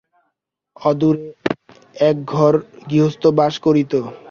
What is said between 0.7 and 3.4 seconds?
অদূরে একঘর গৃহস্থ